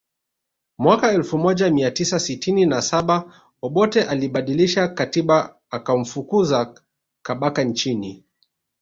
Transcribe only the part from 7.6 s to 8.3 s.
nchini